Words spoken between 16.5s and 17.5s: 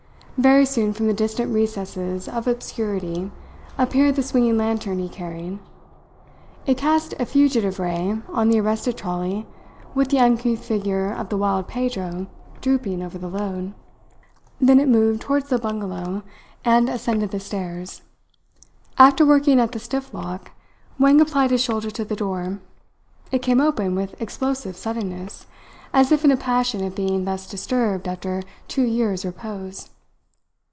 and ascended the